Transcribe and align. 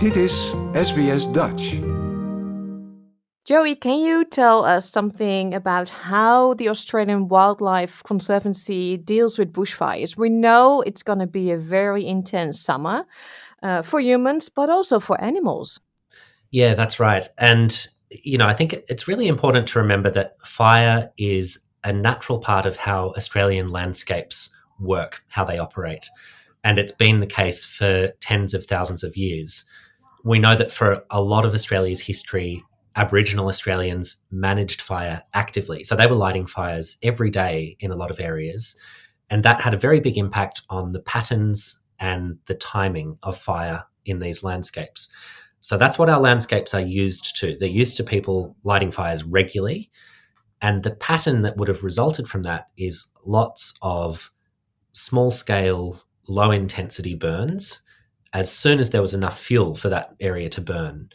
Dit 0.00 0.16
is 0.16 0.54
SBS 0.72 1.32
Dutch. 1.32 1.78
Joey, 3.42 3.74
can 3.74 3.98
you 4.00 4.24
tell 4.24 4.64
us 4.76 4.90
something 4.90 5.54
about 5.54 5.90
how 5.90 6.54
the 6.54 6.70
Australian 6.70 7.28
Wildlife 7.28 8.02
Conservancy 8.02 8.96
deals 8.96 9.38
with 9.38 9.52
bushfires? 9.52 10.16
We 10.16 10.30
know 10.30 10.82
it's 10.86 11.02
going 11.02 11.18
to 11.18 11.26
be 11.26 11.52
a 11.52 11.58
very 11.58 12.06
intense 12.06 12.58
summer 12.58 13.04
uh, 13.62 13.82
for 13.82 14.00
humans, 14.00 14.48
but 14.48 14.70
also 14.70 15.00
for 15.00 15.20
animals. 15.20 15.80
Yeah, 16.50 16.72
that's 16.72 16.98
right. 16.98 17.28
And, 17.36 17.86
you 18.08 18.38
know, 18.38 18.46
I 18.46 18.54
think 18.54 18.72
it's 18.88 19.06
really 19.06 19.28
important 19.28 19.68
to 19.68 19.80
remember 19.80 20.10
that 20.12 20.36
fire 20.46 21.12
is 21.16 21.66
a 21.84 21.92
natural 21.92 22.38
part 22.38 22.64
of 22.64 22.78
how 22.78 23.12
Australian 23.18 23.66
landscapes 23.66 24.48
work, 24.78 25.22
how 25.28 25.44
they 25.44 25.58
operate. 25.58 26.08
And 26.64 26.78
it's 26.78 26.96
been 26.96 27.20
the 27.20 27.26
case 27.42 27.64
for 27.64 28.12
tens 28.20 28.54
of 28.54 28.64
thousands 28.64 29.04
of 29.04 29.14
years. 29.16 29.66
We 30.24 30.38
know 30.38 30.56
that 30.56 30.72
for 30.72 31.04
a 31.10 31.22
lot 31.22 31.44
of 31.44 31.54
Australia's 31.54 32.00
history, 32.00 32.62
Aboriginal 32.96 33.48
Australians 33.48 34.22
managed 34.30 34.80
fire 34.80 35.22
actively. 35.32 35.84
So 35.84 35.94
they 35.94 36.06
were 36.06 36.16
lighting 36.16 36.46
fires 36.46 36.98
every 37.02 37.30
day 37.30 37.76
in 37.80 37.90
a 37.90 37.96
lot 37.96 38.10
of 38.10 38.20
areas. 38.20 38.78
And 39.30 39.42
that 39.44 39.60
had 39.60 39.74
a 39.74 39.78
very 39.78 40.00
big 40.00 40.18
impact 40.18 40.62
on 40.70 40.92
the 40.92 41.00
patterns 41.00 41.82
and 41.98 42.38
the 42.46 42.54
timing 42.54 43.16
of 43.22 43.38
fire 43.38 43.84
in 44.04 44.18
these 44.18 44.42
landscapes. 44.42 45.12
So 45.60 45.76
that's 45.76 45.98
what 45.98 46.08
our 46.08 46.20
landscapes 46.20 46.74
are 46.74 46.80
used 46.80 47.36
to. 47.40 47.56
They're 47.58 47.68
used 47.68 47.96
to 47.98 48.04
people 48.04 48.56
lighting 48.64 48.90
fires 48.90 49.24
regularly. 49.24 49.90
And 50.62 50.82
the 50.82 50.90
pattern 50.90 51.42
that 51.42 51.56
would 51.56 51.68
have 51.68 51.84
resulted 51.84 52.28
from 52.28 52.42
that 52.42 52.68
is 52.76 53.12
lots 53.24 53.74
of 53.82 54.30
small 54.92 55.30
scale, 55.30 56.02
low 56.28 56.50
intensity 56.50 57.14
burns 57.14 57.82
as 58.32 58.52
soon 58.52 58.78
as 58.78 58.90
there 58.90 59.02
was 59.02 59.14
enough 59.14 59.38
fuel 59.38 59.74
for 59.74 59.88
that 59.88 60.14
area 60.20 60.48
to 60.48 60.60
burn 60.60 61.10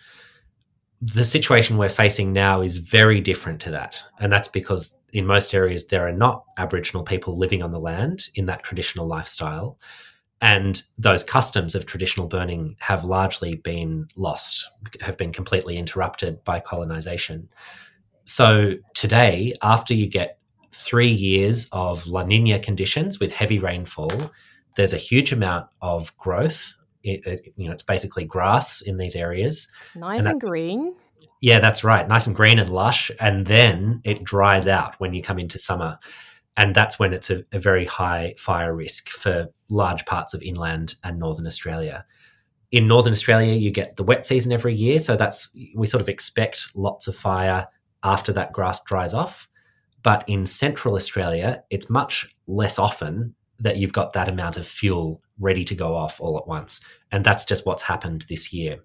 the 1.02 1.24
situation 1.24 1.78
we're 1.78 1.90
facing 1.90 2.34
now 2.34 2.62
is 2.62 2.78
very 2.78 3.22
different 3.22 3.62
to 3.62 3.72
that. 3.72 4.02
And 4.20 4.32
that's 4.32 4.48
because 4.48 4.94
in 5.14 5.26
most 5.26 5.54
areas 5.54 5.88
there 5.88 6.08
are 6.08 6.12
not 6.14 6.44
Aboriginal 6.58 7.04
people 7.04 7.38
living 7.38 7.62
on 7.62 7.70
the 7.70 7.80
land 7.80 8.30
in 8.36 8.46
that 8.48 8.64
traditional 8.64 9.08
lifestyle. 9.08 9.78
And 10.42 10.82
those 10.98 11.24
customs 11.24 11.76
of 11.76 11.86
traditional 11.86 12.28
burning 12.28 12.76
have 12.80 13.04
largely 13.04 13.56
been 13.56 14.08
lost, 14.16 14.70
have 15.02 15.18
been 15.18 15.32
completely 15.32 15.78
interrupted 15.78 16.44
by 16.44 16.60
colonization. 16.60 17.50
So 18.26 18.74
today, 18.94 19.54
after 19.62 19.94
you 19.94 20.10
get 20.10 20.40
three 20.72 21.12
years 21.12 21.70
of 21.72 22.06
La 22.08 22.24
Nina 22.24 22.60
conditions 22.60 23.20
with 23.20 23.34
heavy 23.34 23.60
rainfall, 23.60 24.32
there's 24.76 24.94
a 24.94 24.98
huge 24.98 25.32
amount 25.32 25.68
of 25.82 26.16
growth 26.18 26.74
it, 27.06 27.26
it, 27.26 27.54
you 27.56 27.68
know, 27.68 27.74
it's 27.74 27.84
basically 27.84 28.26
grass 28.26 28.82
in 28.82 28.98
these 28.98 29.16
areas. 29.16 29.72
Nice 29.96 30.20
and, 30.20 30.28
that, 30.28 30.32
and 30.32 30.42
green. 30.42 30.96
Yeah, 31.42 31.60
that's 31.60 31.84
right. 31.84 32.08
Nice 32.08 32.28
and 32.28 32.36
green 32.36 32.60
and 32.60 32.70
lush. 32.70 33.12
And 33.20 33.46
then 33.46 34.02
it 34.04 34.24
dries 34.24 34.68
out 34.68 34.96
when 35.00 35.14
you 35.14 35.22
come 35.22 35.40
into 35.40 35.58
summer. 35.58 36.00
And 36.58 36.74
that's 36.74 36.98
when 36.98 37.14
it's 37.14 37.30
a, 37.30 37.44
a 37.52 37.60
very 37.60 37.86
high 37.86 38.36
fire 38.38 38.74
risk 38.74 39.10
for 39.10 39.50
large 39.70 40.06
parts 40.06 40.34
of 40.34 40.42
inland 40.42 40.96
and 41.04 41.20
northern 41.20 41.46
Australia. 41.46 42.06
In 42.72 42.88
northern 42.88 43.12
Australia, 43.12 43.54
you 43.54 43.72
get 43.72 43.98
the 43.98 44.04
wet 44.04 44.26
season 44.26 44.52
every 44.52 44.74
year. 44.74 45.00
So 45.00 45.16
that's, 45.16 45.56
we 45.76 45.86
sort 45.86 46.02
of 46.02 46.10
expect 46.10 46.72
lots 46.76 47.08
of 47.08 47.16
fire 47.16 47.68
after 48.04 48.32
that 48.34 48.54
grass 48.54 48.84
dries 48.84 49.14
off. 49.14 49.48
But 50.02 50.24
in 50.28 50.46
central 50.46 50.96
Australia, 50.96 51.64
it's 51.70 51.90
much 51.90 52.36
less 52.48 52.80
often 52.80 53.36
that 53.60 53.78
you've 53.78 53.94
got 53.94 54.14
that 54.14 54.30
amount 54.30 54.58
of 54.58 54.68
fuel 54.68 55.22
ready 55.40 55.64
to 55.66 55.76
go 55.76 55.96
off 55.96 56.20
all 56.20 56.38
at 56.38 56.48
once. 56.48 56.84
And 57.12 57.24
that's 57.24 57.46
just 57.46 57.66
what's 57.66 57.84
happened 57.84 58.26
this 58.30 58.54
year. 58.54 58.78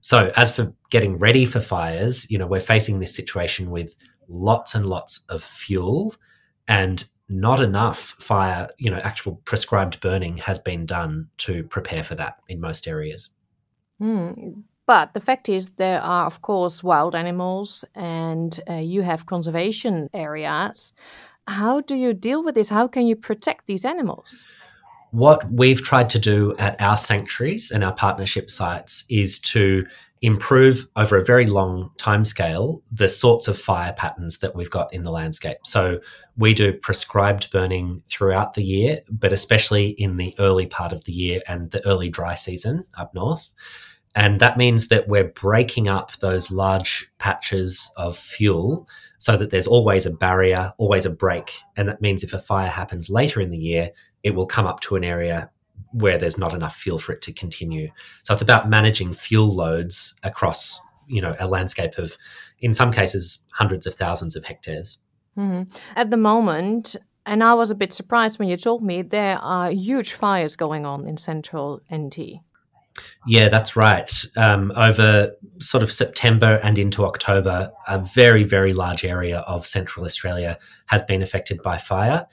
So, 0.00 0.32
as 0.36 0.54
for 0.54 0.72
getting 0.90 1.18
ready 1.18 1.44
for 1.44 1.60
fires, 1.60 2.30
you 2.30 2.38
know, 2.38 2.46
we're 2.46 2.60
facing 2.60 3.00
this 3.00 3.14
situation 3.14 3.70
with 3.70 3.96
lots 4.28 4.74
and 4.74 4.86
lots 4.86 5.24
of 5.28 5.42
fuel 5.42 6.14
and 6.68 7.04
not 7.28 7.60
enough 7.62 8.16
fire, 8.18 8.68
you 8.78 8.90
know, 8.90 8.98
actual 8.98 9.36
prescribed 9.44 10.00
burning 10.00 10.36
has 10.38 10.58
been 10.58 10.86
done 10.86 11.28
to 11.38 11.62
prepare 11.64 12.02
for 12.02 12.14
that 12.16 12.36
in 12.48 12.60
most 12.60 12.88
areas. 12.88 13.30
Mm. 14.00 14.64
But 14.86 15.14
the 15.14 15.20
fact 15.20 15.48
is, 15.48 15.70
there 15.70 16.00
are, 16.00 16.26
of 16.26 16.42
course, 16.42 16.82
wild 16.82 17.14
animals 17.14 17.84
and 17.94 18.58
uh, 18.68 18.74
you 18.74 19.02
have 19.02 19.26
conservation 19.26 20.08
areas. 20.12 20.92
How 21.46 21.80
do 21.80 21.94
you 21.94 22.12
deal 22.12 22.42
with 22.42 22.56
this? 22.56 22.68
How 22.68 22.88
can 22.88 23.06
you 23.06 23.14
protect 23.14 23.66
these 23.66 23.84
animals? 23.84 24.44
What 25.10 25.50
we've 25.50 25.82
tried 25.82 26.10
to 26.10 26.18
do 26.18 26.54
at 26.58 26.80
our 26.80 26.96
sanctuaries 26.96 27.70
and 27.70 27.82
our 27.82 27.92
partnership 27.92 28.50
sites 28.50 29.04
is 29.10 29.40
to 29.40 29.86
improve 30.22 30.86
over 30.96 31.16
a 31.16 31.24
very 31.24 31.46
long 31.46 31.90
time 31.96 32.24
scale 32.24 32.82
the 32.92 33.08
sorts 33.08 33.48
of 33.48 33.58
fire 33.58 33.92
patterns 33.94 34.38
that 34.38 34.54
we've 34.54 34.70
got 34.70 34.92
in 34.92 35.02
the 35.02 35.10
landscape. 35.10 35.56
So 35.64 36.00
we 36.36 36.52
do 36.52 36.74
prescribed 36.74 37.50
burning 37.50 38.02
throughout 38.06 38.54
the 38.54 38.62
year, 38.62 39.00
but 39.08 39.32
especially 39.32 39.88
in 39.90 40.18
the 40.18 40.34
early 40.38 40.66
part 40.66 40.92
of 40.92 41.04
the 41.04 41.12
year 41.12 41.40
and 41.48 41.70
the 41.70 41.84
early 41.86 42.10
dry 42.10 42.34
season 42.34 42.84
up 42.98 43.14
north. 43.14 43.52
And 44.14 44.40
that 44.40 44.58
means 44.58 44.88
that 44.88 45.08
we're 45.08 45.24
breaking 45.24 45.88
up 45.88 46.12
those 46.16 46.50
large 46.50 47.10
patches 47.18 47.90
of 47.96 48.18
fuel 48.18 48.88
so 49.18 49.36
that 49.36 49.50
there's 49.50 49.68
always 49.68 50.04
a 50.04 50.16
barrier, 50.16 50.72
always 50.78 51.06
a 51.06 51.10
break. 51.10 51.52
And 51.76 51.88
that 51.88 52.00
means 52.00 52.24
if 52.24 52.32
a 52.32 52.38
fire 52.38 52.70
happens 52.70 53.08
later 53.08 53.40
in 53.40 53.50
the 53.50 53.58
year, 53.58 53.90
it 54.22 54.34
will 54.34 54.46
come 54.46 54.66
up 54.66 54.80
to 54.80 54.96
an 54.96 55.04
area 55.04 55.50
where 55.92 56.18
there's 56.18 56.38
not 56.38 56.54
enough 56.54 56.76
fuel 56.76 56.98
for 56.98 57.12
it 57.12 57.22
to 57.22 57.32
continue. 57.32 57.90
So 58.22 58.32
it's 58.32 58.42
about 58.42 58.68
managing 58.68 59.12
fuel 59.12 59.48
loads 59.48 60.18
across, 60.22 60.80
you 61.08 61.20
know, 61.20 61.34
a 61.40 61.48
landscape 61.48 61.98
of, 61.98 62.16
in 62.60 62.74
some 62.74 62.92
cases, 62.92 63.46
hundreds 63.52 63.86
of 63.86 63.94
thousands 63.94 64.36
of 64.36 64.44
hectares. 64.44 64.98
Mm-hmm. 65.36 65.74
At 65.96 66.10
the 66.10 66.16
moment, 66.16 66.96
and 67.26 67.42
I 67.42 67.54
was 67.54 67.70
a 67.70 67.74
bit 67.74 67.92
surprised 67.92 68.38
when 68.38 68.48
you 68.48 68.56
told 68.56 68.82
me 68.82 69.02
there 69.02 69.38
are 69.38 69.70
huge 69.70 70.12
fires 70.12 70.56
going 70.56 70.86
on 70.86 71.06
in 71.06 71.16
central 71.16 71.80
NT. 71.92 72.40
Yeah, 73.26 73.48
that's 73.48 73.76
right. 73.76 74.12
Um, 74.36 74.72
over 74.76 75.32
sort 75.60 75.82
of 75.82 75.92
September 75.92 76.60
and 76.62 76.78
into 76.78 77.04
October, 77.04 77.70
a 77.88 77.98
very, 77.98 78.42
very 78.42 78.72
large 78.72 79.04
area 79.04 79.40
of 79.40 79.66
central 79.66 80.04
Australia 80.04 80.58
has 80.86 81.02
been 81.02 81.22
affected 81.22 81.62
by 81.62 81.78
fire. 81.78 82.26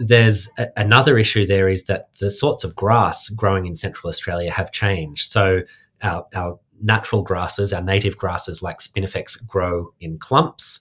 There's 0.00 0.48
a- 0.58 0.68
another 0.76 1.18
issue 1.18 1.46
there 1.46 1.68
is 1.68 1.84
that 1.84 2.06
the 2.18 2.30
sorts 2.30 2.64
of 2.64 2.74
grass 2.74 3.28
growing 3.28 3.66
in 3.66 3.76
central 3.76 4.08
Australia 4.08 4.50
have 4.50 4.72
changed. 4.72 5.30
So, 5.30 5.62
our, 6.02 6.26
our 6.34 6.58
natural 6.82 7.22
grasses, 7.22 7.72
our 7.72 7.82
native 7.82 8.16
grasses 8.16 8.62
like 8.62 8.78
spinifex, 8.78 9.46
grow 9.46 9.92
in 10.00 10.18
clumps. 10.18 10.80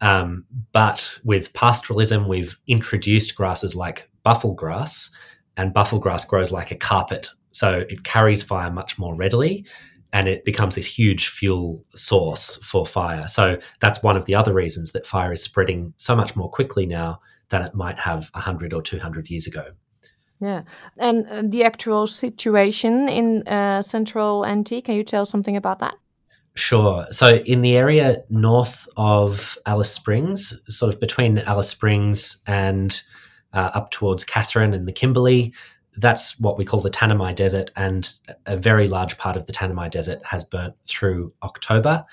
Um, 0.00 0.44
but 0.72 1.18
with 1.22 1.52
pastoralism, 1.52 2.26
we've 2.26 2.58
introduced 2.66 3.36
grasses 3.36 3.76
like 3.76 4.08
buffel 4.22 4.54
grass, 4.54 5.10
and 5.56 5.72
buffel 5.72 5.98
grass 5.98 6.24
grows 6.24 6.50
like 6.50 6.70
a 6.70 6.76
carpet 6.76 7.28
so 7.54 7.84
it 7.88 8.02
carries 8.02 8.42
fire 8.42 8.70
much 8.70 8.98
more 8.98 9.14
readily 9.14 9.64
and 10.12 10.28
it 10.28 10.44
becomes 10.44 10.74
this 10.74 10.86
huge 10.86 11.28
fuel 11.28 11.84
source 11.94 12.56
for 12.64 12.86
fire. 12.86 13.26
So 13.28 13.58
that's 13.80 14.02
one 14.02 14.16
of 14.16 14.26
the 14.26 14.34
other 14.34 14.52
reasons 14.52 14.92
that 14.92 15.06
fire 15.06 15.32
is 15.32 15.42
spreading 15.42 15.94
so 15.96 16.14
much 16.16 16.36
more 16.36 16.50
quickly 16.50 16.86
now 16.86 17.20
than 17.48 17.62
it 17.62 17.74
might 17.74 17.98
have 17.98 18.30
100 18.34 18.72
or 18.72 18.82
200 18.82 19.30
years 19.30 19.46
ago. 19.46 19.72
Yeah. 20.40 20.62
And 20.98 21.26
uh, 21.28 21.42
the 21.44 21.64
actual 21.64 22.06
situation 22.06 23.08
in 23.08 23.46
uh, 23.48 23.82
central 23.82 24.44
NT, 24.46 24.84
can 24.84 24.94
you 24.96 25.04
tell 25.04 25.24
something 25.24 25.56
about 25.56 25.78
that? 25.78 25.94
Sure. 26.54 27.06
So, 27.10 27.36
in 27.38 27.62
the 27.62 27.76
area 27.76 28.22
north 28.30 28.86
of 28.96 29.58
Alice 29.66 29.90
Springs, 29.90 30.60
sort 30.68 30.94
of 30.94 31.00
between 31.00 31.38
Alice 31.38 31.68
Springs 31.68 32.42
and 32.46 33.02
uh, 33.52 33.70
up 33.74 33.90
towards 33.90 34.24
Katherine 34.24 34.72
and 34.72 34.86
the 34.86 34.92
Kimberley, 34.92 35.52
that's 35.96 36.38
what 36.38 36.56
we 36.56 36.64
call 36.64 36.80
the 36.80 36.90
Tanami 36.90 37.34
Desert, 37.34 37.70
and 37.74 38.12
a 38.46 38.56
very 38.56 38.86
large 38.86 39.16
part 39.16 39.36
of 39.36 39.46
the 39.46 39.52
Tanami 39.52 39.90
Desert 39.90 40.24
has 40.24 40.44
burnt 40.44 40.74
through 40.84 41.32
October. 41.42 42.04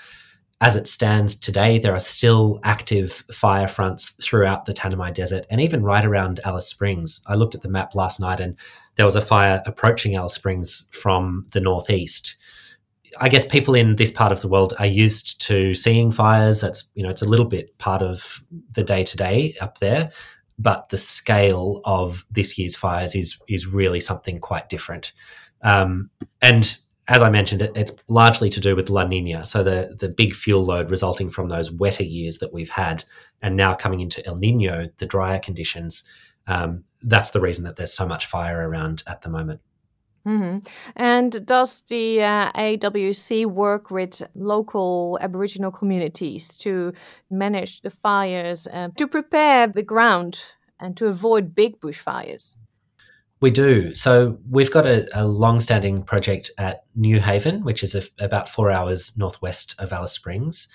As 0.62 0.76
it 0.76 0.86
stands 0.86 1.34
today, 1.36 1.80
there 1.80 1.92
are 1.92 1.98
still 1.98 2.60
active 2.62 3.24
fire 3.32 3.66
fronts 3.66 4.10
throughout 4.22 4.64
the 4.64 4.72
Tanami 4.72 5.12
Desert 5.12 5.44
and 5.50 5.60
even 5.60 5.82
right 5.82 6.04
around 6.04 6.38
Alice 6.44 6.68
Springs. 6.68 7.20
I 7.26 7.34
looked 7.34 7.56
at 7.56 7.62
the 7.62 7.68
map 7.68 7.96
last 7.96 8.20
night 8.20 8.38
and 8.38 8.56
there 8.94 9.04
was 9.04 9.16
a 9.16 9.20
fire 9.20 9.60
approaching 9.66 10.16
Alice 10.16 10.34
Springs 10.34 10.88
from 10.92 11.48
the 11.50 11.60
northeast. 11.60 12.36
I 13.20 13.28
guess 13.28 13.44
people 13.44 13.74
in 13.74 13.96
this 13.96 14.12
part 14.12 14.30
of 14.30 14.40
the 14.40 14.46
world 14.46 14.72
are 14.78 14.86
used 14.86 15.40
to 15.42 15.74
seeing 15.74 16.12
fires. 16.12 16.60
That's, 16.60 16.92
you 16.94 17.02
know, 17.02 17.10
it's 17.10 17.22
a 17.22 17.28
little 17.28 17.44
bit 17.44 17.76
part 17.78 18.00
of 18.00 18.44
the 18.70 18.84
day 18.84 19.02
to 19.02 19.16
day 19.16 19.56
up 19.60 19.78
there 19.78 20.12
but 20.58 20.90
the 20.90 20.98
scale 20.98 21.80
of 21.84 22.24
this 22.30 22.56
year's 22.56 22.76
fires 22.76 23.16
is 23.16 23.36
is 23.48 23.66
really 23.66 23.98
something 24.00 24.38
quite 24.38 24.68
different. 24.68 25.12
Um, 25.62 26.10
and 26.40 26.78
as 27.08 27.20
I 27.20 27.30
mentioned, 27.30 27.62
it, 27.62 27.72
it's 27.74 27.96
largely 28.08 28.48
to 28.50 28.60
do 28.60 28.76
with 28.76 28.90
La 28.90 29.04
Nina, 29.04 29.44
so 29.44 29.62
the 29.62 29.96
the 29.98 30.08
big 30.08 30.32
fuel 30.32 30.64
load 30.64 30.90
resulting 30.90 31.30
from 31.30 31.48
those 31.48 31.70
wetter 31.70 32.04
years 32.04 32.38
that 32.38 32.52
we've 32.52 32.70
had, 32.70 33.04
and 33.40 33.56
now 33.56 33.74
coming 33.74 34.00
into 34.00 34.24
El 34.26 34.36
Nino, 34.36 34.88
the 34.98 35.06
drier 35.06 35.38
conditions. 35.38 36.04
Um, 36.46 36.84
that's 37.02 37.30
the 37.30 37.40
reason 37.40 37.64
that 37.64 37.76
there's 37.76 37.92
so 37.92 38.06
much 38.06 38.26
fire 38.26 38.68
around 38.68 39.02
at 39.06 39.22
the 39.22 39.28
moment. 39.28 39.60
Mm-hmm. 40.26 40.58
And 40.94 41.46
does 41.46 41.82
the 41.88 42.22
uh, 42.22 42.52
AWC 42.52 43.46
work 43.46 43.90
with 43.90 44.22
local 44.34 45.18
Aboriginal 45.20 45.72
communities 45.72 46.56
to 46.58 46.92
manage 47.30 47.80
the 47.80 47.90
fires, 47.90 48.68
uh, 48.68 48.88
to 48.96 49.08
prepare 49.08 49.66
the 49.66 49.82
ground 49.82 50.40
and 50.78 50.96
to 50.96 51.06
avoid 51.06 51.54
big 51.54 51.80
bushfires? 51.80 52.56
We 53.42 53.50
do. 53.50 53.92
So 53.92 54.38
we've 54.48 54.70
got 54.70 54.86
a, 54.86 55.08
a 55.20 55.26
long-standing 55.26 56.04
project 56.04 56.52
at 56.58 56.84
New 56.94 57.18
Haven, 57.18 57.64
which 57.64 57.82
is 57.82 57.96
a, 57.96 58.02
about 58.24 58.48
four 58.48 58.70
hours 58.70 59.18
northwest 59.18 59.74
of 59.80 59.92
Alice 59.92 60.12
Springs. 60.12 60.68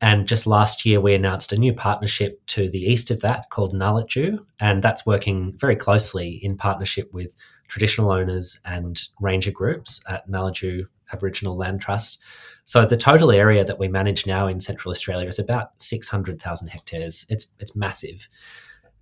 And 0.00 0.26
just 0.26 0.44
last 0.44 0.84
year, 0.84 1.00
we 1.00 1.14
announced 1.14 1.52
a 1.52 1.56
new 1.56 1.72
partnership 1.72 2.44
to 2.48 2.68
the 2.68 2.82
east 2.82 3.12
of 3.12 3.20
that 3.20 3.50
called 3.50 3.72
Ngalurrtju. 3.72 4.44
And 4.58 4.82
that's 4.82 5.06
working 5.06 5.54
very 5.58 5.76
closely 5.76 6.40
in 6.42 6.56
partnership 6.56 7.08
with 7.14 7.36
traditional 7.68 8.10
owners 8.10 8.60
and 8.64 9.00
ranger 9.20 9.52
groups 9.52 10.02
at 10.08 10.28
Ngalurrtju 10.28 10.86
Aboriginal 11.12 11.56
Land 11.56 11.80
Trust. 11.80 12.18
So 12.64 12.84
the 12.84 12.96
total 12.96 13.30
area 13.30 13.64
that 13.64 13.78
we 13.78 13.86
manage 13.86 14.26
now 14.26 14.48
in 14.48 14.58
Central 14.58 14.90
Australia 14.90 15.28
is 15.28 15.38
about 15.38 15.80
600,000 15.80 16.66
hectares. 16.66 17.26
It's, 17.30 17.54
it's 17.60 17.76
massive. 17.76 18.26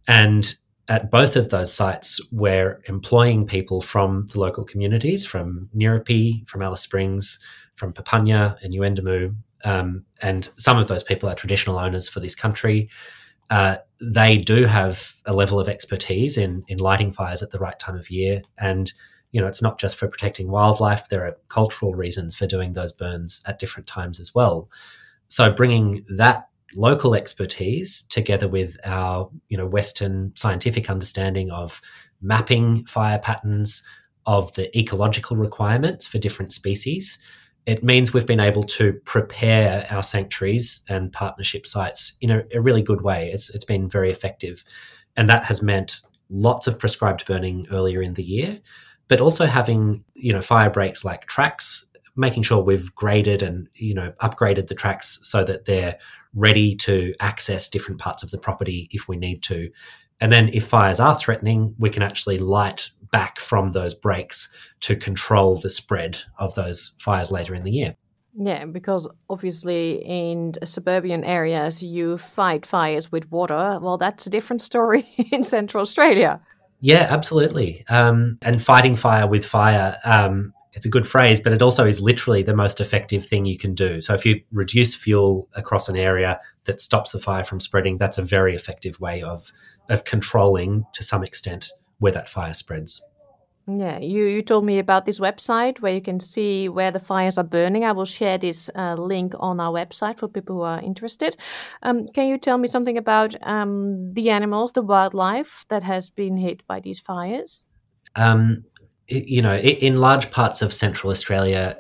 And 0.07 0.55
at 0.89 1.11
both 1.11 1.37
of 1.37 1.51
those 1.51 1.73
sites, 1.73 2.21
we're 2.33 2.81
employing 2.89 3.47
people 3.47 3.81
from 3.81 4.29
the 4.33 4.41
local 4.41 4.65
communities, 4.65 5.27
from 5.27 5.69
Nyirripi, 5.77 6.49
from 6.49 6.63
Alice 6.63 6.83
Springs, 6.83 7.43
from 7.75 7.93
Papunya 7.93 8.57
and 8.63 8.73
Yuendumu. 8.73 9.35
Um, 9.65 10.05
and 10.23 10.49
some 10.57 10.79
of 10.79 10.89
those 10.89 11.03
people 11.03 11.29
are 11.29 11.35
traditional 11.35 11.79
owners 11.79 12.09
for 12.09 12.21
this 12.21 12.35
country. 12.35 12.89
Uh, 13.51 13.77
they 14.01 14.37
do 14.37 14.65
have 14.65 15.15
a 15.25 15.33
level 15.33 15.59
of 15.59 15.69
expertise 15.69 16.39
in, 16.39 16.65
in 16.69 16.79
lighting 16.79 17.13
fires 17.13 17.43
at 17.43 17.51
the 17.51 17.59
right 17.59 17.79
time 17.79 17.97
of 17.97 18.11
year. 18.11 18.43
And, 18.59 18.93
you 19.33 19.41
know, 19.41 19.47
it's 19.47 19.63
not 19.63 19.81
just 19.81 19.97
for 19.97 20.09
protecting 20.09 20.51
wildlife, 20.51 21.09
there 21.09 21.27
are 21.27 21.37
cultural 21.49 21.95
reasons 21.95 22.35
for 22.35 22.47
doing 22.47 22.75
those 22.75 22.93
burns 22.93 23.43
at 23.47 23.59
different 23.59 23.87
times 23.89 24.21
as 24.21 24.35
well. 24.35 24.69
So 25.29 25.53
bringing 25.53 26.05
that 26.17 26.49
local 26.75 27.15
expertise 27.15 28.03
together 28.03 28.49
with 28.49 28.77
our 28.85 29.31
you 29.49 29.57
know 29.57 29.67
western 29.67 30.33
scientific 30.35 30.91
understanding 30.91 31.51
of 31.51 31.81
mapping 32.21 32.85
fire 32.87 33.19
patterns 33.19 33.87
of 34.27 34.53
the 34.55 34.77
ecological 34.77 35.37
requirements 35.37 36.07
for 36.07 36.19
different 36.19 36.53
species. 36.53 37.19
It 37.67 37.83
means 37.83 38.13
we've 38.13 38.27
been 38.27 38.41
able 38.41 38.63
to 38.65 38.93
prepare 39.05 39.87
our 39.91 40.03
sanctuaries 40.03 40.85
and 40.89 41.13
partnership 41.13 41.67
sites 41.67 42.17
in 42.21 42.31
a, 42.31 42.45
a 42.55 42.61
really 42.61 42.83
good 42.83 43.03
way. 43.03 43.31
It's 43.33 43.51
it's 43.51 43.65
been 43.65 43.89
very 43.89 44.11
effective. 44.11 44.65
And 45.17 45.29
that 45.31 45.45
has 45.45 45.63
meant 45.63 46.03
lots 46.29 46.67
of 46.67 46.79
prescribed 46.79 47.27
burning 47.27 47.67
earlier 47.71 48.03
in 48.03 48.15
the 48.15 48.23
year 48.23 48.61
but 49.09 49.21
also 49.21 49.47
having 49.47 50.05
you 50.15 50.33
know 50.33 50.43
fire 50.43 50.71
breaks 50.71 51.05
like 51.05 51.27
tracks 51.27 51.91
making 52.17 52.43
sure 52.43 52.63
we've 52.63 52.95
graded 52.95 53.43
and 53.43 53.69
you 53.75 53.95
know 53.95 54.13
upgraded 54.23 54.69
the 54.69 54.75
tracks 54.75 55.19
so 55.23 55.45
that 55.45 55.65
they're 55.65 55.99
ready 56.35 56.75
to 56.75 57.15
access 57.21 57.69
different 57.69 58.01
parts 58.01 58.23
of 58.23 58.31
the 58.31 58.39
property 58.39 58.89
if 58.93 59.09
we 59.09 59.17
need 59.17 59.43
to. 59.43 59.71
And 60.21 60.33
then 60.33 60.51
if 60.53 60.67
fires 60.67 61.01
are 61.01 61.15
threatening, 61.15 61.75
we 61.79 61.91
can 61.91 62.03
actually 62.03 62.39
light 62.39 62.91
back 63.13 63.39
from 63.39 63.73
those 63.73 63.95
breaks 63.95 64.53
to 64.81 64.97
control 64.97 65.57
the 65.57 65.71
spread 65.71 66.19
of 66.39 66.55
those 66.55 66.97
fires 67.01 67.31
later 67.31 67.55
in 67.55 67.65
the 67.65 67.71
year. 67.71 67.97
Yeah, 68.39 68.67
because 68.67 69.09
obviously 69.31 70.03
in 70.05 70.53
suburban 70.65 71.25
areas 71.25 71.83
you 71.83 72.19
fight 72.19 72.67
fires 72.67 73.11
with 73.11 73.31
water. 73.31 73.79
Well, 73.81 73.97
that's 73.97 74.27
a 74.27 74.31
different 74.31 74.61
story 74.61 75.07
in 75.33 75.43
Central 75.43 75.81
Australia. 75.81 76.41
Yeah, 76.81 77.07
absolutely. 77.09 77.85
Um, 77.89 78.39
and 78.43 78.63
fighting 78.63 78.97
fire 78.97 79.27
with 79.27 79.47
fire 79.47 79.97
um, 80.05 80.53
it's 80.77 80.85
a 80.85 80.91
good 80.91 81.09
phrase, 81.09 81.41
but 81.41 81.55
it 81.55 81.63
also 81.63 81.87
is 81.87 82.03
literally 82.03 82.43
the 82.43 82.55
most 82.55 82.83
effective 82.83 83.25
thing 83.25 83.47
you 83.47 83.57
can 83.57 83.75
do. 83.75 84.01
So 84.03 84.13
if 84.13 84.27
you 84.27 84.43
reduce 84.53 84.95
fuel 84.95 85.49
across 85.55 85.89
an 85.89 85.97
area 85.97 86.39
that 86.65 86.83
stops 86.83 87.13
the 87.13 87.19
fire 87.19 87.45
from 87.45 87.61
spreading, 87.61 87.97
that's 87.97 88.19
a 88.19 88.23
very 88.23 88.55
effective 88.55 89.01
way 89.01 89.23
of 89.23 89.51
of 89.89 90.05
controlling 90.05 90.85
to 90.93 91.03
some 91.03 91.25
extent 91.25 91.73
where 91.99 92.13
that 92.13 92.29
fire 92.29 92.53
spreads. 92.53 93.03
Yeah, 93.69 93.99
you, 93.99 94.27
you 94.27 94.43
told 94.43 94.65
me 94.65 94.79
about 94.79 95.07
this 95.07 95.19
website 95.19 95.81
where 95.81 95.93
you 95.93 96.01
can 96.01 96.21
see 96.21 96.69
where 96.69 96.93
the 96.93 97.01
fires 97.01 97.37
are 97.37 97.45
burning. 97.45 97.85
I 97.85 97.93
will 97.93 98.05
share 98.05 98.39
this 98.39 98.71
uh, 98.77 98.95
link 98.95 99.35
on 99.41 99.59
our 99.59 99.73
website 99.73 100.19
for 100.19 100.29
people 100.29 100.57
who 100.57 100.63
are 100.63 100.81
interested. 100.81 101.37
Um, 101.83 102.07
can 102.07 102.29
you 102.29 102.39
tell 102.39 102.59
me 102.59 102.69
something 102.69 102.97
about 102.97 103.35
um, 103.43 104.13
the 104.13 104.31
animals, 104.31 104.73
the 104.73 104.83
wildlife 104.83 105.65
that 105.69 105.83
has 105.83 106.11
been 106.11 106.37
hit 106.37 106.65
by 106.69 106.79
these 106.79 107.01
fires? 107.01 107.67
Um, 108.15 108.65
you 109.09 109.43
know, 109.43 109.57
in 109.57 109.97
large 109.97 110.31
parts 110.31 110.63
of 110.63 110.75
Central 110.75 111.11
Australia, 111.11 111.77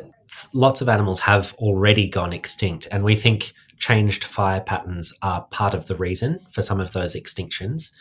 lots 0.52 0.81
of 0.81 0.88
animals 0.88 1.20
have 1.20 1.55
already 1.55 2.08
gone 2.08 2.32
extinct, 2.32 2.87
and 2.93 3.05
we 3.05 3.14
think 3.14 3.52
changed 3.78 4.25
fire 4.25 4.61
patterns 4.61 5.12
are 5.23 5.43
part 5.50 5.75
of 5.75 5.87
the 5.87 5.96
reason 5.96 6.40
for 6.50 6.62
some 6.62 6.81
of 6.81 6.93
those 6.93 7.14
extinctions. 7.14 7.93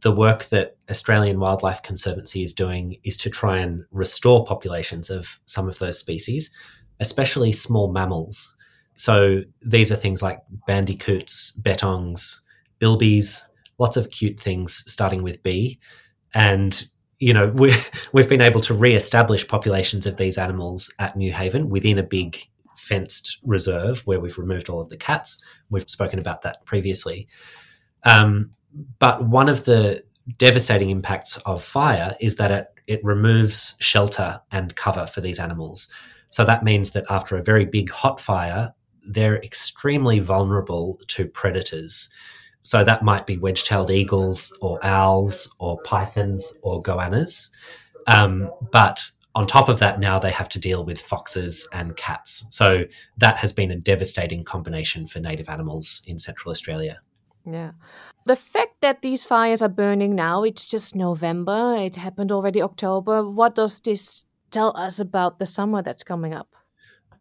The 0.00 0.12
work 0.12 0.46
that 0.46 0.76
Australian 0.90 1.40
Wildlife 1.40 1.82
Conservancy 1.82 2.42
is 2.42 2.52
doing 2.52 2.96
is 3.04 3.16
to 3.18 3.30
try 3.30 3.58
and 3.58 3.84
restore 3.90 4.44
populations 4.44 5.08
of 5.10 5.38
some 5.44 5.68
of 5.68 5.78
those 5.78 5.98
species, 5.98 6.52
especially 7.00 7.52
small 7.52 7.92
mammals. 7.92 8.56
So 8.96 9.42
these 9.62 9.90
are 9.90 9.96
things 9.96 10.22
like 10.22 10.40
bandicoots, 10.66 11.58
bettongs, 11.62 12.40
bilbies, 12.80 13.42
lots 13.78 13.96
of 13.96 14.10
cute 14.10 14.38
things 14.38 14.84
starting 14.86 15.22
with 15.22 15.42
B. 15.42 15.80
And 16.34 16.84
you 17.24 17.32
know, 17.32 17.48
we, 17.48 17.72
we've 18.12 18.28
been 18.28 18.42
able 18.42 18.60
to 18.60 18.74
re-establish 18.74 19.48
populations 19.48 20.06
of 20.06 20.18
these 20.18 20.36
animals 20.36 20.92
at 20.98 21.16
New 21.16 21.32
Haven 21.32 21.70
within 21.70 21.98
a 21.98 22.02
big 22.02 22.36
fenced 22.76 23.38
reserve 23.42 24.00
where 24.06 24.20
we've 24.20 24.36
removed 24.36 24.68
all 24.68 24.82
of 24.82 24.90
the 24.90 24.96
cats. 24.98 25.42
We've 25.70 25.88
spoken 25.88 26.18
about 26.18 26.42
that 26.42 26.66
previously. 26.66 27.26
Um, 28.02 28.50
but 28.98 29.26
one 29.26 29.48
of 29.48 29.64
the 29.64 30.04
devastating 30.36 30.90
impacts 30.90 31.38
of 31.46 31.64
fire 31.64 32.14
is 32.20 32.36
that 32.36 32.50
it, 32.50 32.66
it 32.86 33.02
removes 33.02 33.76
shelter 33.80 34.42
and 34.52 34.76
cover 34.76 35.06
for 35.06 35.22
these 35.22 35.40
animals. 35.40 35.90
So 36.28 36.44
that 36.44 36.62
means 36.62 36.90
that 36.90 37.06
after 37.08 37.38
a 37.38 37.42
very 37.42 37.64
big 37.64 37.88
hot 37.88 38.20
fire, 38.20 38.74
they're 39.06 39.42
extremely 39.42 40.18
vulnerable 40.18 41.00
to 41.08 41.26
predators. 41.26 42.10
So 42.64 42.82
that 42.82 43.04
might 43.04 43.26
be 43.26 43.36
wedge-tailed 43.36 43.90
eagles 43.90 44.50
or 44.62 44.78
owls 44.82 45.54
or 45.58 45.78
pythons 45.82 46.58
or 46.62 46.82
goannas. 46.82 47.50
Um, 48.06 48.50
but 48.72 49.02
on 49.34 49.46
top 49.46 49.68
of 49.68 49.80
that, 49.80 50.00
now 50.00 50.18
they 50.18 50.30
have 50.30 50.48
to 50.48 50.58
deal 50.58 50.84
with 50.84 51.00
foxes 51.00 51.68
and 51.74 51.94
cats. 51.96 52.46
So 52.50 52.84
that 53.18 53.36
has 53.36 53.52
been 53.52 53.70
a 53.70 53.76
devastating 53.76 54.44
combination 54.44 55.06
for 55.06 55.20
native 55.20 55.50
animals 55.50 56.02
in 56.06 56.18
Central 56.18 56.50
Australia. 56.50 57.00
Yeah. 57.44 57.72
The 58.24 58.36
fact 58.36 58.80
that 58.80 59.02
these 59.02 59.24
fires 59.24 59.60
are 59.60 59.68
burning 59.68 60.14
now, 60.14 60.44
it's 60.44 60.64
just 60.64 60.96
November, 60.96 61.76
it 61.76 61.96
happened 61.96 62.32
already 62.32 62.62
October. 62.62 63.28
What 63.28 63.54
does 63.54 63.80
this 63.80 64.24
tell 64.50 64.74
us 64.74 64.98
about 64.98 65.38
the 65.38 65.46
summer 65.46 65.82
that's 65.82 66.02
coming 66.02 66.32
up? 66.32 66.48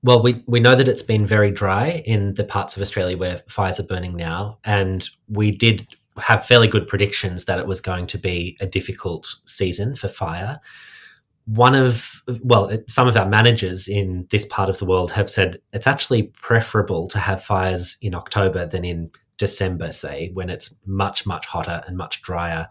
Well, 0.04 0.22
we, 0.22 0.44
we 0.48 0.60
know 0.60 0.76
that 0.76 0.90
it's 0.90 1.02
been 1.02 1.26
very 1.26 1.50
dry 1.50 2.04
in 2.06 2.34
the 2.34 2.44
parts 2.44 2.76
of 2.76 2.82
Australia 2.82 3.18
where 3.18 3.42
fires 3.48 3.80
are 3.80 3.86
burning 3.86 4.18
now. 4.18 4.60
And 4.66 5.10
we 5.30 5.50
did 5.50 5.88
have 6.18 6.46
fairly 6.46 6.68
good 6.68 6.88
predictions 6.88 7.46
that 7.46 7.58
it 7.58 7.68
was 7.68 7.80
going 7.80 8.08
to 8.08 8.18
be 8.18 8.58
a 8.60 8.68
difficult 8.68 9.34
season 9.46 9.96
for 9.96 10.10
fire. 10.10 10.60
One 11.46 11.74
of, 11.74 12.22
well, 12.42 12.72
some 12.90 13.08
of 13.08 13.16
our 13.16 13.28
managers 13.28 13.88
in 13.88 14.28
this 14.30 14.46
part 14.46 14.70
of 14.70 14.78
the 14.78 14.86
world 14.86 15.12
have 15.12 15.30
said 15.30 15.60
it's 15.72 15.88
actually 15.88 16.24
preferable 16.24 17.08
to 17.08 17.20
have 17.20 17.44
fires 17.44 17.98
in 18.02 18.14
October 18.14 18.66
than 18.66 18.84
in 18.84 19.10
December, 19.38 19.92
say, 19.92 20.32
when 20.34 20.50
it's 20.50 20.80
much, 20.86 21.26
much 21.26 21.48
hotter 21.48 21.82
and 21.88 21.98
much 21.98 22.22
drier. 22.22 22.68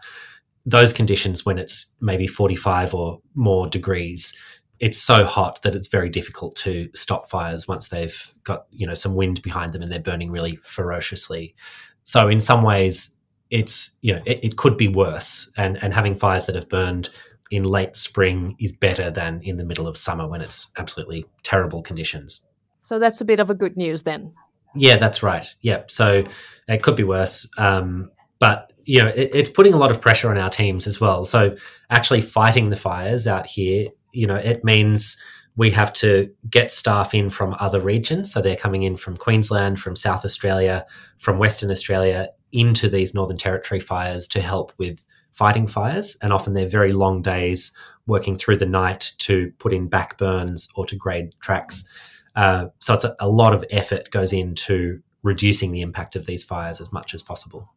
Those 0.65 0.93
conditions, 0.93 1.45
when 1.45 1.59
it's 1.59 1.95
maybe 1.99 2.25
45 2.25 2.93
or 2.93 3.21
more 3.35 3.67
degrees, 3.67 4.35
it's 4.83 5.01
so 5.01 5.23
hot 5.23 5.61
that 5.61 5.75
it's 5.75 5.87
very 5.87 6.09
difficult 6.09 6.57
to 6.57 6.89
stop 6.93 7.29
fires 7.29 7.69
once 7.69 7.87
they've 7.87 8.33
got 8.43 8.65
you 8.69 8.85
know 8.85 8.93
some 8.93 9.15
wind 9.15 9.41
behind 9.41 9.71
them 9.71 9.81
and 9.81 9.89
they're 9.89 9.97
burning 9.97 10.29
really 10.29 10.57
ferociously. 10.57 11.55
So 12.03 12.27
in 12.27 12.41
some 12.41 12.63
ways, 12.63 13.15
it's 13.49 13.97
you 14.01 14.13
know 14.13 14.21
it, 14.25 14.43
it 14.43 14.57
could 14.57 14.75
be 14.75 14.89
worse, 14.89 15.49
and 15.55 15.81
and 15.81 15.93
having 15.93 16.15
fires 16.15 16.47
that 16.47 16.55
have 16.55 16.67
burned 16.67 17.09
in 17.49 17.63
late 17.63 17.95
spring 17.95 18.57
is 18.59 18.75
better 18.75 19.09
than 19.09 19.39
in 19.41 19.55
the 19.55 19.63
middle 19.63 19.87
of 19.87 19.95
summer 19.95 20.27
when 20.27 20.41
it's 20.41 20.69
absolutely 20.77 21.25
terrible 21.43 21.81
conditions. 21.81 22.45
So 22.81 22.99
that's 22.99 23.21
a 23.21 23.25
bit 23.25 23.39
of 23.39 23.49
a 23.49 23.55
good 23.55 23.77
news 23.77 24.01
then. 24.01 24.33
Yeah, 24.75 24.97
that's 24.97 25.23
right. 25.23 25.47
Yeah, 25.61 25.83
so 25.87 26.25
it 26.67 26.83
could 26.83 26.97
be 26.97 27.05
worse, 27.05 27.49
um, 27.57 28.11
but 28.37 28.73
you 28.83 29.01
know 29.01 29.07
it, 29.07 29.31
it's 29.33 29.49
putting 29.49 29.73
a 29.73 29.77
lot 29.77 29.91
of 29.91 30.01
pressure 30.01 30.29
on 30.29 30.37
our 30.37 30.49
teams 30.49 30.87
as 30.87 30.99
well. 30.99 31.23
So 31.23 31.55
actually 31.89 32.19
fighting 32.19 32.69
the 32.69 32.75
fires 32.75 33.27
out 33.27 33.45
here 33.45 33.87
you 34.13 34.27
know, 34.27 34.35
it 34.35 34.63
means 34.63 35.21
we 35.55 35.69
have 35.71 35.93
to 35.93 36.31
get 36.49 36.71
staff 36.71 37.13
in 37.13 37.29
from 37.29 37.55
other 37.59 37.79
regions. 37.79 38.33
So 38.33 38.41
they're 38.41 38.55
coming 38.55 38.83
in 38.83 38.97
from 38.97 39.17
Queensland, 39.17 39.79
from 39.79 39.95
South 39.95 40.25
Australia, 40.25 40.85
from 41.17 41.37
Western 41.37 41.69
Australia 41.69 42.29
into 42.51 42.89
these 42.89 43.13
Northern 43.13 43.37
Territory 43.37 43.79
fires 43.79 44.27
to 44.29 44.41
help 44.41 44.73
with 44.77 45.05
fighting 45.33 45.67
fires. 45.67 46.17
And 46.21 46.31
often 46.31 46.53
they're 46.53 46.67
very 46.67 46.91
long 46.91 47.21
days 47.21 47.71
working 48.07 48.35
through 48.37 48.57
the 48.57 48.65
night 48.65 49.11
to 49.17 49.51
put 49.59 49.73
in 49.73 49.87
back 49.87 50.17
burns 50.17 50.69
or 50.75 50.85
to 50.85 50.95
grade 50.95 51.33
tracks. 51.39 51.87
Uh, 52.35 52.67
so 52.79 52.93
it's 52.93 53.03
a, 53.03 53.15
a, 53.19 53.29
lot 53.29 53.53
of 53.53 53.63
effort 53.71 54.09
goes 54.09 54.33
into 54.33 55.01
reducing 55.21 55.71
the 55.71 55.81
impact 55.81 56.15
of 56.15 56.25
these 56.25 56.43
fires 56.43 56.81
as 56.81 56.91
much 56.91 57.13
as 57.13 57.21
possible. 57.21 57.71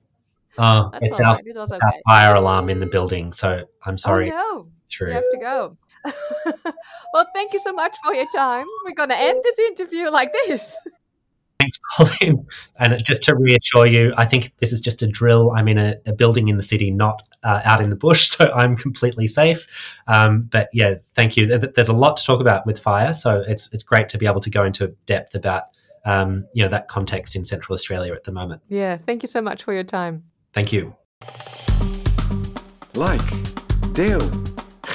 Oh, 0.58 0.90
it's, 1.02 1.20
our, 1.20 1.34
right. 1.34 1.42
it 1.44 1.56
it's 1.56 1.72
okay. 1.72 1.80
our, 1.84 1.92
fire 2.08 2.34
alarm 2.34 2.70
in 2.70 2.80
the 2.80 2.86
building, 2.86 3.34
so 3.34 3.66
I'm 3.84 3.94
oh, 3.94 3.96
sorry. 3.96 4.32
Oh, 4.32 4.34
no. 4.34 4.68
Through. 4.88 5.08
You 5.08 5.14
have 5.14 5.30
to 5.32 5.38
go. 5.38 5.76
well, 7.12 7.26
thank 7.34 7.52
you 7.52 7.58
so 7.58 7.72
much 7.72 7.96
for 8.04 8.14
your 8.14 8.26
time. 8.34 8.66
We're 8.84 8.94
going 8.94 9.10
to 9.10 9.18
end 9.18 9.40
this 9.42 9.58
interview 9.58 10.10
like 10.10 10.32
this. 10.32 10.76
Thanks, 11.58 11.78
Pauline. 11.96 12.46
And 12.78 13.02
just 13.06 13.22
to 13.24 13.34
reassure 13.34 13.86
you, 13.86 14.12
I 14.18 14.26
think 14.26 14.52
this 14.58 14.72
is 14.72 14.82
just 14.82 15.00
a 15.00 15.06
drill. 15.06 15.52
I'm 15.52 15.66
in 15.68 15.78
a, 15.78 15.96
a 16.04 16.12
building 16.12 16.48
in 16.48 16.58
the 16.58 16.62
city, 16.62 16.90
not 16.90 17.22
uh, 17.42 17.62
out 17.64 17.80
in 17.80 17.88
the 17.88 17.96
bush, 17.96 18.28
so 18.28 18.52
I'm 18.52 18.76
completely 18.76 19.26
safe. 19.26 19.66
Um, 20.06 20.42
but 20.42 20.68
yeah, 20.74 20.96
thank 21.14 21.36
you. 21.36 21.46
There's 21.46 21.88
a 21.88 21.94
lot 21.94 22.18
to 22.18 22.24
talk 22.24 22.40
about 22.40 22.66
with 22.66 22.78
fire, 22.78 23.14
so 23.14 23.42
it's 23.48 23.72
it's 23.72 23.82
great 23.82 24.10
to 24.10 24.18
be 24.18 24.26
able 24.26 24.40
to 24.40 24.50
go 24.50 24.64
into 24.64 24.88
depth 25.06 25.34
about 25.34 25.64
um, 26.04 26.46
you 26.52 26.62
know 26.62 26.68
that 26.68 26.88
context 26.88 27.34
in 27.34 27.44
Central 27.44 27.74
Australia 27.74 28.12
at 28.12 28.24
the 28.24 28.32
moment. 28.32 28.60
Yeah, 28.68 28.98
thank 28.98 29.22
you 29.22 29.26
so 29.26 29.40
much 29.40 29.62
for 29.62 29.72
your 29.72 29.84
time. 29.84 30.24
Thank 30.52 30.72
you. 30.72 30.94
Like, 32.94 33.20
deel, 33.92 34.20